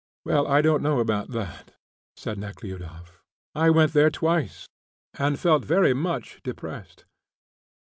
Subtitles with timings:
[0.25, 1.75] "Well, I don't know about that,"
[2.15, 3.21] said Nekhludoff.
[3.53, 4.67] "I went there twice,
[5.13, 7.05] and felt very much depressed."